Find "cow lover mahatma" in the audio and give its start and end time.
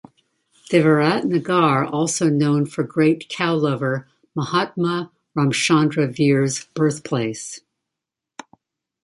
3.29-5.11